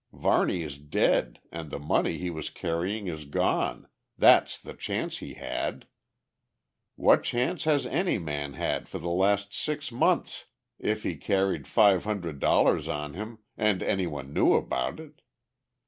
Varney 0.13 0.63
is 0.63 0.79
dead 0.79 1.39
and 1.51 1.69
the 1.69 1.77
money 1.77 2.17
he 2.17 2.31
was 2.31 2.49
carrying 2.49 3.05
is 3.05 3.23
gone, 3.23 3.87
that's 4.17 4.57
the 4.59 4.73
chance 4.73 5.19
he 5.19 5.35
had! 5.35 5.85
What 6.95 7.21
chance 7.21 7.65
has 7.65 7.85
any 7.85 8.17
man 8.17 8.53
had 8.53 8.89
for 8.89 8.97
the 8.97 9.11
last 9.11 9.53
six 9.53 9.91
months 9.91 10.47
if 10.79 11.03
he 11.03 11.15
carried 11.15 11.67
five 11.67 12.03
hundred 12.03 12.39
dollars 12.39 12.87
on 12.87 13.13
him 13.13 13.43
and 13.55 13.83
any 13.83 14.07
one 14.07 14.33
knew 14.33 14.55
about 14.55 14.99
it? 14.99 15.21